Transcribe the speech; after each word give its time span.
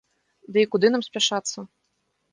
Ды 0.55 0.63
і 0.65 0.69
куды 0.75 0.87
нам 0.95 1.05
спяшацца? 1.11 1.57